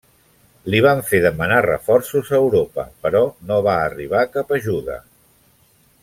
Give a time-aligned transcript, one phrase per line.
[0.75, 4.97] Li van fer demanar reforços a Europa, però no va arribar cap ajuda.